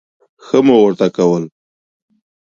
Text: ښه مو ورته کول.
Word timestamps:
ښه 0.45 0.59
مو 0.65 0.75
ورته 0.83 1.07
کول. 1.15 1.43